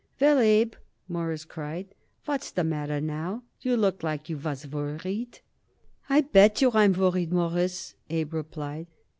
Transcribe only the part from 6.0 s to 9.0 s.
"I bet yer I'm worried, Mawruss," Abe replied.